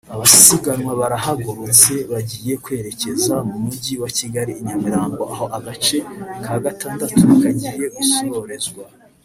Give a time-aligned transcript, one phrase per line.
[0.15, 5.97] Abasiganwa barahagurutse bagiye kwerekeza mu Mujyi wa Kigali i Nyamirambo aho agace
[6.43, 8.83] ka Gatandatu kagiye gusorezwa